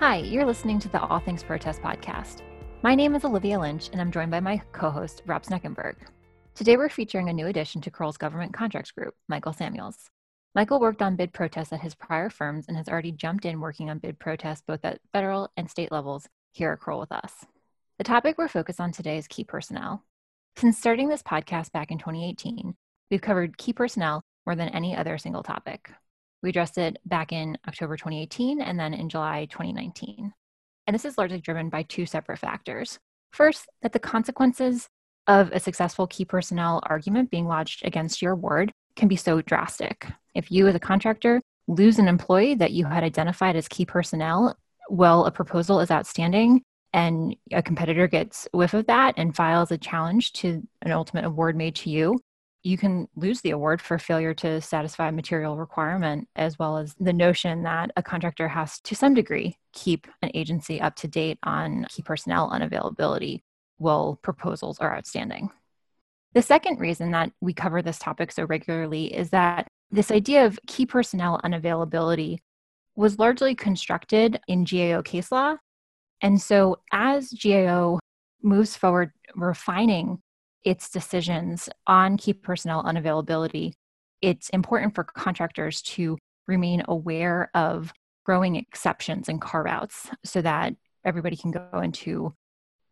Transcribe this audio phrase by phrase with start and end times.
[0.00, 2.42] Hi, you're listening to the All Things Protest podcast.
[2.82, 5.96] My name is Olivia Lynch, and I'm joined by my co host, Rob Sneckenberg.
[6.54, 10.08] Today, we're featuring a new addition to Crowell's government contracts group, Michael Samuels.
[10.54, 13.90] Michael worked on bid protests at his prior firms and has already jumped in working
[13.90, 17.32] on bid protests both at federal and state levels here at Kroll with us.
[17.98, 20.04] The topic we're focused on today is key personnel.
[20.54, 22.76] Since starting this podcast back in 2018,
[23.10, 25.90] we've covered key personnel more than any other single topic.
[26.42, 30.32] We addressed it back in October 2018 and then in July 2019.
[30.86, 32.98] And this is largely driven by two separate factors.
[33.32, 34.88] First, that the consequences
[35.26, 40.06] of a successful key personnel argument being lodged against your ward can be so drastic.
[40.34, 44.56] If you, as a contractor, lose an employee that you had identified as key personnel
[44.88, 46.62] while a proposal is outstanding
[46.94, 51.54] and a competitor gets whiff of that and files a challenge to an ultimate award
[51.54, 52.18] made to you,
[52.68, 56.94] you can lose the award for failure to satisfy a material requirement, as well as
[57.00, 61.38] the notion that a contractor has, to some degree, keep an agency up to date
[61.44, 63.40] on key personnel unavailability
[63.78, 65.48] while proposals are outstanding.
[66.34, 70.60] The second reason that we cover this topic so regularly is that this idea of
[70.66, 72.36] key personnel unavailability
[72.96, 75.56] was largely constructed in GAO case law.
[76.20, 77.98] And so, as GAO
[78.42, 80.20] moves forward refining
[80.68, 83.72] its decisions on key personnel unavailability,
[84.20, 87.90] it's important for contractors to remain aware of
[88.26, 90.74] growing exceptions and carve outs so that
[91.06, 92.34] everybody can go into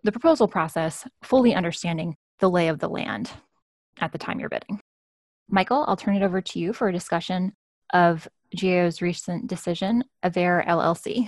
[0.04, 3.30] the proposal process fully understanding the lay of the land
[4.00, 4.80] at the time you're bidding.
[5.50, 7.52] Michael, I'll turn it over to you for a discussion
[7.92, 8.26] of
[8.58, 11.26] GAO's recent decision, Avera LLC.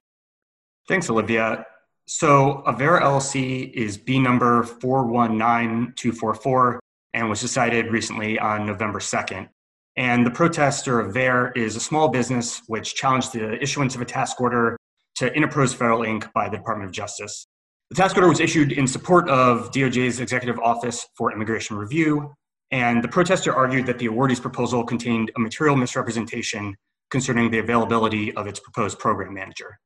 [0.88, 1.66] Thanks, Olivia.
[2.10, 6.80] So, Avera LLC is B number 419244
[7.12, 9.46] and was decided recently on November 2nd.
[9.94, 14.40] And the protester Avera is a small business which challenged the issuance of a task
[14.40, 14.78] order
[15.16, 16.32] to Interpros Federal Inc.
[16.32, 17.46] by the Department of Justice.
[17.90, 22.32] The task order was issued in support of DOJ's Executive Office for Immigration Review,
[22.70, 26.74] and the protester argued that the awardee's proposal contained a material misrepresentation
[27.10, 29.78] concerning the availability of its proposed program manager.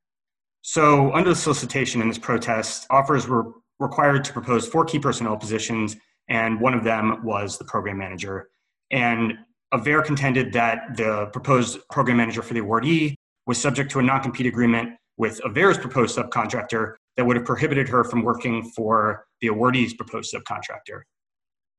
[0.62, 5.36] So, under the solicitation in this protest, offers were required to propose four key personnel
[5.36, 5.96] positions,
[6.28, 8.48] and one of them was the program manager.
[8.92, 9.38] And
[9.74, 13.14] Avera contended that the proposed program manager for the awardee
[13.46, 17.88] was subject to a non compete agreement with Avera's proposed subcontractor that would have prohibited
[17.88, 21.02] her from working for the awardee's proposed subcontractor.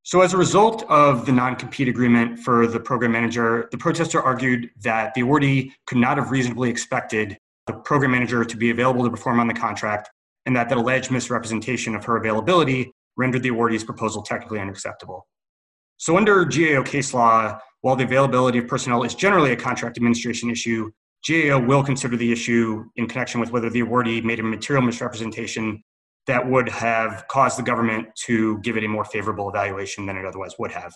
[0.03, 4.21] So, as a result of the non compete agreement for the program manager, the protester
[4.21, 9.03] argued that the awardee could not have reasonably expected the program manager to be available
[9.03, 10.09] to perform on the contract,
[10.45, 15.27] and that that alleged misrepresentation of her availability rendered the awardee's proposal technically unacceptable.
[15.97, 20.49] So, under GAO case law, while the availability of personnel is generally a contract administration
[20.49, 20.91] issue,
[21.27, 25.81] GAO will consider the issue in connection with whether the awardee made a material misrepresentation
[26.27, 30.25] that would have caused the government to give it a more favorable evaluation than it
[30.25, 30.93] otherwise would have.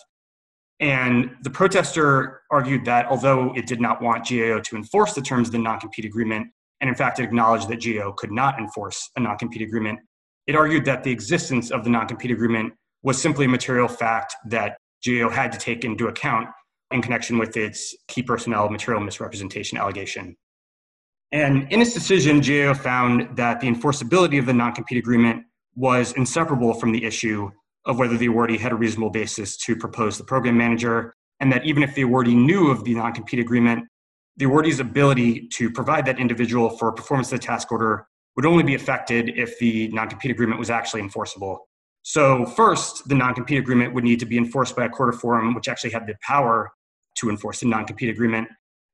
[0.80, 5.48] And the protester argued that although it did not want GAO to enforce the terms
[5.48, 6.48] of the non compete agreement,
[6.80, 9.98] and in fact it acknowledged that GAO could not enforce a non compete agreement,
[10.46, 12.72] it argued that the existence of the non compete agreement
[13.02, 16.48] was simply a material fact that GAO had to take into account
[16.90, 20.36] in connection with its key personnel material misrepresentation allegation.
[21.32, 26.12] And in its decision, GAO found that the enforceability of the non compete agreement was
[26.12, 27.50] inseparable from the issue
[27.84, 31.64] of whether the awardee had a reasonable basis to propose the program manager, and that
[31.64, 33.86] even if the awardee knew of the non compete agreement,
[34.38, 38.06] the awardee's ability to provide that individual for performance of the task order
[38.36, 41.68] would only be affected if the non compete agreement was actually enforceable.
[42.02, 45.20] So, first, the non compete agreement would need to be enforced by a court of
[45.20, 46.70] forum which actually had the power
[47.16, 48.48] to enforce the non compete agreement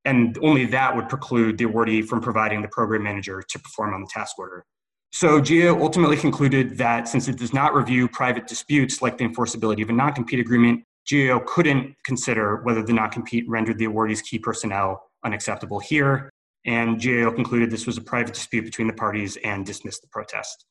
[0.05, 4.01] and only that would preclude the awardee from providing the program manager to perform on
[4.01, 4.65] the task order.
[5.13, 9.83] So GAO ultimately concluded that since it does not review private disputes like the enforceability
[9.83, 15.03] of a non-compete agreement, GAO couldn't consider whether the non-compete rendered the awardee's key personnel
[15.25, 16.31] unacceptable here,
[16.67, 20.65] and GAO concluded this was a private dispute between the parties and dismissed the protest.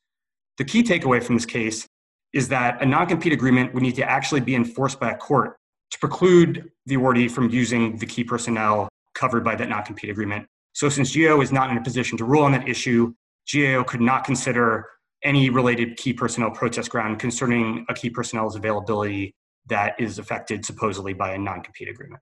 [0.58, 1.88] The key takeaway from this case
[2.34, 5.56] is that a non-compete agreement would need to actually be enforced by a court
[5.92, 10.48] to preclude the awardee from using the key personnel covered by that non compete agreement.
[10.74, 13.14] So, since GAO is not in a position to rule on that issue,
[13.52, 14.88] GAO could not consider
[15.24, 19.34] any related key personnel protest ground concerning a key personnel's availability
[19.68, 22.22] that is affected supposedly by a non compete agreement.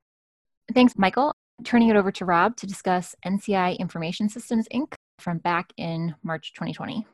[0.74, 1.34] Thanks, Michael.
[1.64, 4.94] Turning it over to Rob to discuss NCI Information Systems Inc.
[5.20, 7.06] from back in March 2020.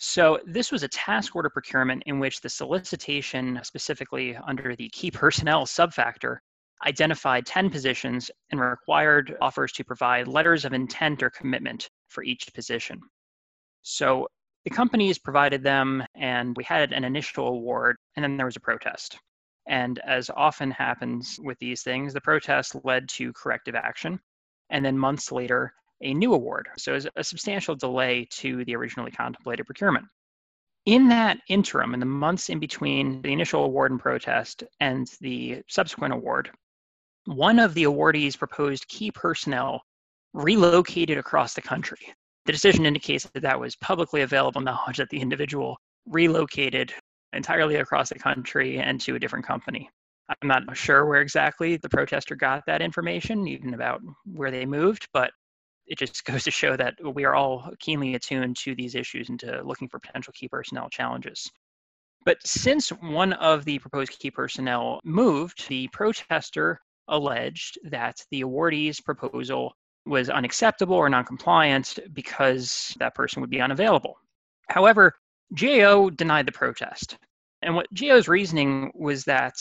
[0.00, 5.10] So, this was a task order procurement in which the solicitation, specifically under the key
[5.10, 6.36] personnel subfactor,
[6.86, 12.52] identified 10 positions and required offers to provide letters of intent or commitment for each
[12.54, 13.00] position.
[13.82, 14.28] So,
[14.64, 18.60] the companies provided them, and we had an initial award, and then there was a
[18.60, 19.18] protest.
[19.66, 24.20] And as often happens with these things, the protest led to corrective action.
[24.70, 25.72] And then months later,
[26.02, 26.68] a new award.
[26.76, 30.06] So it's a substantial delay to the originally contemplated procurement.
[30.86, 35.62] In that interim, in the months in between the initial award and protest and the
[35.68, 36.50] subsequent award,
[37.28, 39.82] one of the awardees proposed key personnel
[40.32, 41.98] relocated across the country.
[42.46, 45.76] The decision indicates that that was publicly available knowledge that the individual
[46.06, 46.94] relocated
[47.34, 49.90] entirely across the country and to a different company.
[50.30, 55.06] I'm not sure where exactly the protester got that information, even about where they moved,
[55.12, 55.30] but
[55.86, 59.38] it just goes to show that we are all keenly attuned to these issues and
[59.40, 61.46] to looking for potential key personnel challenges.
[62.24, 69.00] But since one of the proposed key personnel moved, the protester alleged that the awardee's
[69.00, 69.74] proposal
[70.06, 74.16] was unacceptable or non-compliant because that person would be unavailable.
[74.68, 75.14] However,
[75.54, 77.18] GAO denied the protest.
[77.62, 79.54] And what GAO's reasoning was that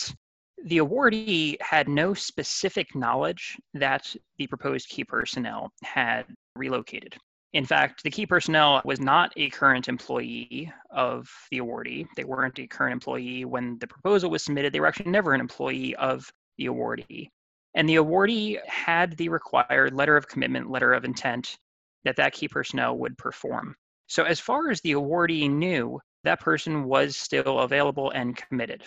[0.66, 7.16] the awardee had no specific knowledge that the proposed key personnel had relocated.
[7.54, 12.08] In fact, the key personnel was not a current employee of the awardee.
[12.16, 14.74] They weren't a current employee when the proposal was submitted.
[14.74, 17.30] They were actually never an employee of the awardee.
[17.78, 21.60] And the awardee had the required letter of commitment, letter of intent
[22.06, 23.76] that that key personnel would perform.
[24.08, 28.84] So, as far as the awardee knew, that person was still available and committed.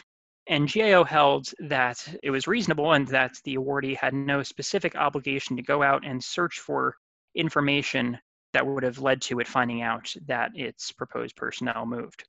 [0.49, 5.57] And GAO held that it was reasonable and that the awardee had no specific obligation
[5.57, 6.97] to go out and search for
[7.37, 8.19] information
[8.55, 12.25] that would have led to it finding out that its proposed personnel moved.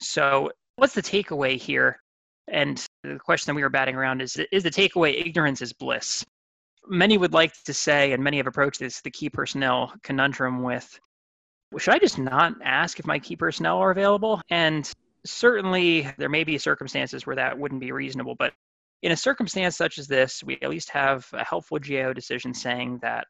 [0.00, 2.00] So, what's the takeaway here?
[2.48, 6.24] And the question that we were batting around is Is the takeaway ignorance is bliss?
[6.86, 10.98] Many would like to say, and many have approached this, the key personnel conundrum with
[11.78, 14.40] should I just not ask if my key personnel are available?
[14.50, 14.90] And
[15.26, 18.52] certainly there may be circumstances where that wouldn't be reasonable, but
[19.02, 22.98] in a circumstance such as this, we at least have a helpful GAO decision saying
[23.02, 23.26] that,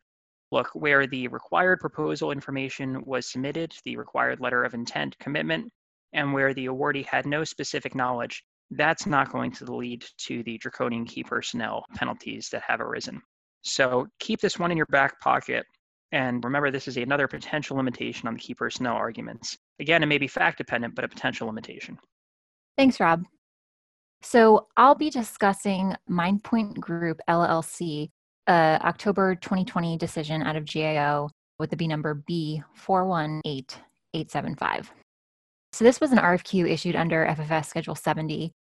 [0.53, 5.71] look, where the required proposal information was submitted, the required letter of intent commitment,
[6.13, 8.45] and where the awardee had no specific knowledge,
[8.77, 13.21] that's not going to lead to the draconian key personnel penalties that have arisen.
[13.63, 15.67] So keep this one in your back pocket.
[16.13, 19.57] And remember, this is another potential limitation on the key personnel arguments.
[19.81, 21.99] Again, it may be fact dependent, but a potential limitation.
[22.77, 23.25] Thanks, Rob.
[24.23, 28.11] So I'll be discussing MindPoint Group LLC,
[28.49, 31.29] October 2020 decision out of GAO
[31.59, 34.87] with the B number B418875.
[35.73, 38.53] So this was an RFQ issued under FSS Schedule 70.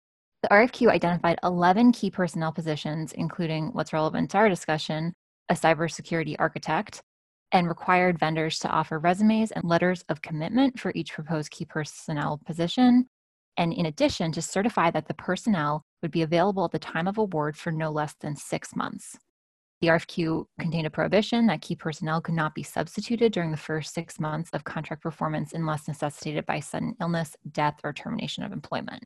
[0.43, 5.13] The RFQ identified 11 key personnel positions, including what's relevant to our discussion,
[5.47, 7.01] a cybersecurity architect,
[7.53, 12.41] and required vendors to offer resumes and letters of commitment for each proposed key personnel
[12.45, 13.07] position.
[13.55, 17.17] And in addition, to certify that the personnel would be available at the time of
[17.17, 19.17] award for no less than six months.
[19.79, 23.93] The RFQ contained a prohibition that key personnel could not be substituted during the first
[23.93, 29.05] six months of contract performance unless necessitated by sudden illness, death, or termination of employment.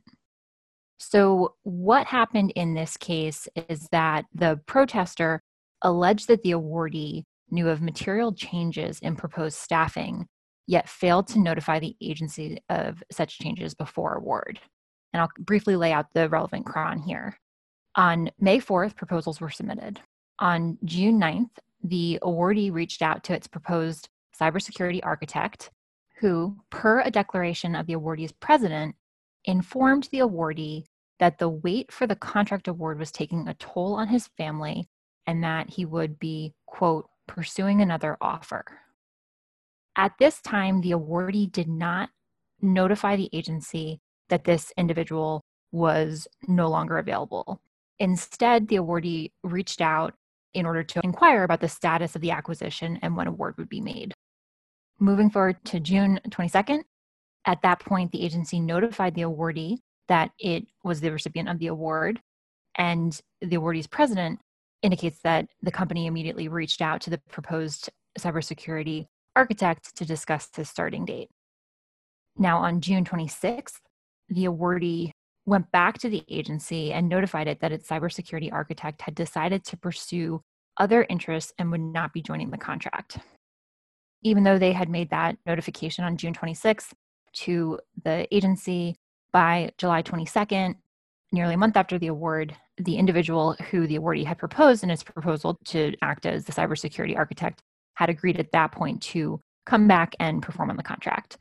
[1.10, 5.40] So, what happened in this case is that the protester
[5.80, 10.26] alleged that the awardee knew of material changes in proposed staffing,
[10.66, 14.60] yet failed to notify the agency of such changes before award.
[15.14, 17.38] And I'll briefly lay out the relevant cron here.
[17.94, 20.02] On May 4th, proposals were submitted.
[20.40, 25.70] On June 9th, the awardee reached out to its proposed cybersecurity architect,
[26.20, 28.94] who, per a declaration of the awardee's president,
[29.46, 30.84] informed the awardee
[31.18, 34.88] that the wait for the contract award was taking a toll on his family
[35.26, 38.64] and that he would be, quote, pursuing another offer.
[39.96, 42.10] At this time, the awardee did not
[42.60, 47.60] notify the agency that this individual was no longer available.
[47.98, 50.14] Instead, the awardee reached out
[50.54, 53.80] in order to inquire about the status of the acquisition and when award would be
[53.80, 54.14] made.
[54.98, 56.82] Moving forward to June 22nd,
[57.44, 61.68] at that point, the agency notified the awardee that it was the recipient of the
[61.68, 62.20] award,
[62.76, 64.40] and the awardee's president
[64.82, 70.68] indicates that the company immediately reached out to the proposed cybersecurity architect to discuss his
[70.68, 71.30] starting date.
[72.36, 73.80] Now, on June 26th,
[74.28, 75.10] the awardee
[75.46, 79.76] went back to the agency and notified it that its cybersecurity architect had decided to
[79.76, 80.42] pursue
[80.76, 83.18] other interests and would not be joining the contract.
[84.22, 86.92] even though they had made that notification on June 26th
[87.32, 88.96] to the agency
[89.32, 90.74] by July 22nd,
[91.32, 95.02] nearly a month after the award, the individual who the awardee had proposed in his
[95.02, 97.60] proposal to act as the cybersecurity architect
[97.94, 101.36] had agreed at that point to come back and perform on the contract.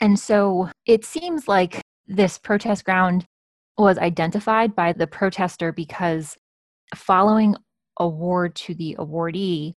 [0.00, 3.24] And so it seems like this protest ground
[3.78, 6.36] was identified by the protester because
[6.94, 7.56] following
[7.98, 9.74] award to the awardee,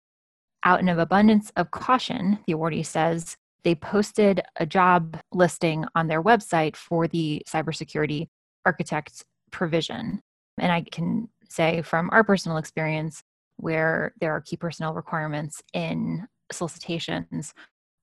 [0.65, 6.21] out of abundance of caution, the awardee says they posted a job listing on their
[6.21, 8.27] website for the cybersecurity
[8.65, 10.21] architect's provision.
[10.57, 13.21] And I can say from our personal experience,
[13.57, 17.53] where there are key personnel requirements in solicitations,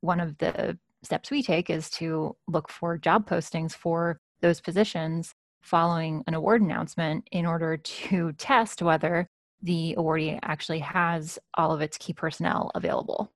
[0.00, 5.34] one of the steps we take is to look for job postings for those positions
[5.62, 9.26] following an award announcement in order to test whether
[9.62, 13.30] the awardee actually has all of its key personnel available.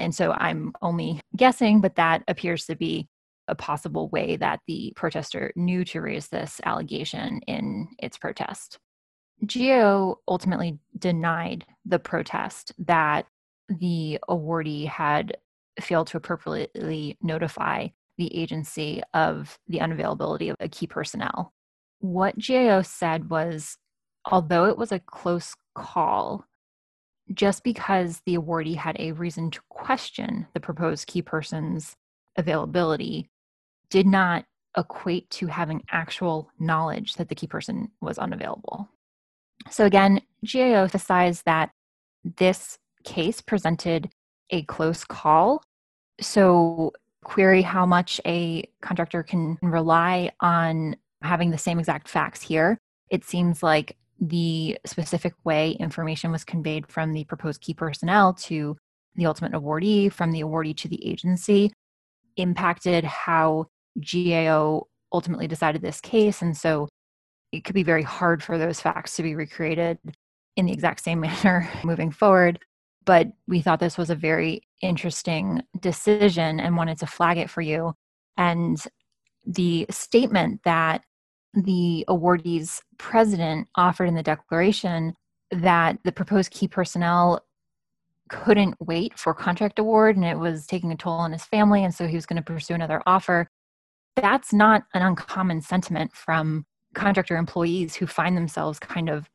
[0.00, 3.08] And so I'm only guessing, but that appears to be
[3.48, 8.78] a possible way that the protester knew to raise this allegation in its protest.
[9.44, 13.26] GAO ultimately denied the protest that
[13.68, 15.36] the awardee had
[15.80, 17.88] failed to appropriately notify
[18.18, 21.52] the agency of the unavailability of a key personnel.
[22.00, 23.78] What GAO said was
[24.24, 26.44] although it was a close call,
[27.32, 31.96] just because the awardee had a reason to question the proposed key person's
[32.36, 33.28] availability
[33.90, 34.44] did not
[34.76, 38.88] equate to having actual knowledge that the key person was unavailable.
[39.68, 40.20] So again,
[40.50, 41.70] GAO emphasized that
[42.36, 44.10] this case presented
[44.50, 45.62] a close call.
[46.20, 46.92] So
[47.24, 52.78] query how much a contractor can rely on having the same exact facts here.
[53.10, 58.76] It seems like the specific way information was conveyed from the proposed key personnel to
[59.16, 61.72] the ultimate awardee, from the awardee to the agency,
[62.36, 63.66] impacted how
[63.98, 66.42] GAO ultimately decided this case.
[66.42, 66.88] And so
[67.52, 69.98] it could be very hard for those facts to be recreated
[70.56, 72.58] in the exact same manner moving forward.
[73.06, 77.62] But we thought this was a very interesting decision and wanted to flag it for
[77.62, 77.94] you.
[78.36, 78.78] And
[79.46, 81.02] the statement that
[81.54, 85.14] the awardee's president offered in the declaration
[85.50, 87.44] that the proposed key personnel
[88.28, 91.92] couldn't wait for contract award and it was taking a toll on his family and
[91.92, 93.48] so he was going to pursue another offer.
[94.14, 96.64] That's not an uncommon sentiment from
[96.94, 99.28] contractor employees who find themselves kind of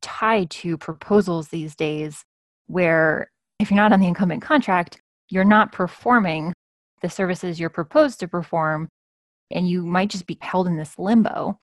[0.00, 2.24] tied to proposals these days
[2.66, 6.52] where if you're not on the incumbent contract you're not performing
[7.02, 8.88] the services you're proposed to perform
[9.52, 11.58] and you might just be held in this limbo.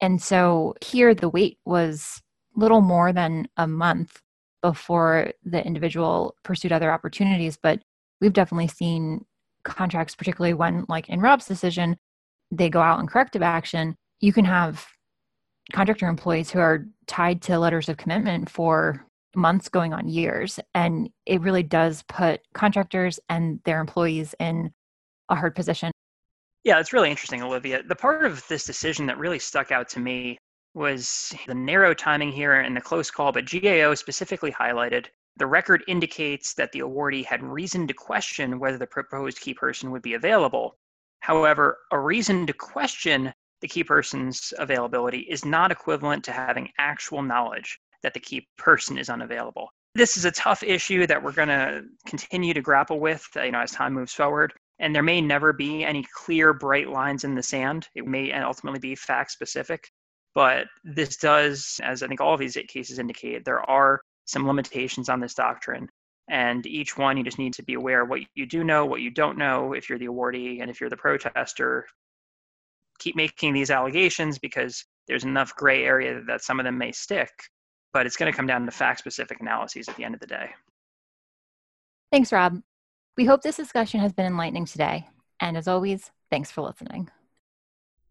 [0.00, 2.20] And so here the wait was
[2.56, 4.20] little more than a month
[4.62, 7.56] before the individual pursued other opportunities.
[7.60, 7.80] But
[8.20, 9.24] we've definitely seen
[9.64, 11.96] contracts, particularly when, like in Rob's decision,
[12.50, 13.94] they go out in corrective action.
[14.20, 14.86] You can have
[15.72, 20.60] contractor employees who are tied to letters of commitment for months going on years.
[20.74, 24.72] And it really does put contractors and their employees in
[25.28, 25.91] a hard position.
[26.64, 27.82] Yeah, it's really interesting, Olivia.
[27.82, 30.38] The part of this decision that really stuck out to me
[30.74, 35.82] was the narrow timing here and the close call, but GAO specifically highlighted the record
[35.88, 40.14] indicates that the awardee had reason to question whether the proposed key person would be
[40.14, 40.76] available.
[41.20, 47.22] However, a reason to question the key person's availability is not equivalent to having actual
[47.22, 49.68] knowledge that the key person is unavailable.
[49.94, 53.60] This is a tough issue that we're going to continue to grapple with, you know,
[53.60, 54.52] as time moves forward
[54.82, 57.88] and there may never be any clear bright lines in the sand.
[57.94, 59.90] It may ultimately be fact specific
[60.34, 65.08] but this does as i think all of these cases indicate there are some limitations
[65.08, 65.88] on this doctrine
[66.28, 69.00] and each one you just need to be aware of what you do know what
[69.00, 71.86] you don't know if you're the awardee and if you're the protester.
[73.00, 77.30] Keep making these allegations because there's enough gray area that some of them may stick
[77.92, 80.26] but it's going to come down to fact specific analyses at the end of the
[80.26, 80.50] day.
[82.10, 82.62] Thanks rob
[83.16, 85.08] we hope this discussion has been enlightening today.
[85.40, 87.08] And as always, thanks for listening.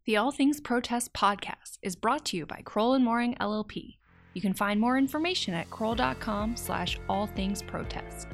[0.06, 3.98] The All Things Protest podcast is brought to you by Crowell and Moring LLP.
[4.34, 8.28] You can find more information at crowell.com slash all things protest.